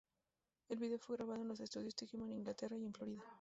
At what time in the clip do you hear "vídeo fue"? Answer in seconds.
0.79-1.15